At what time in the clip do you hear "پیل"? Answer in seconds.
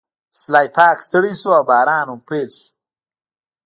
2.27-2.49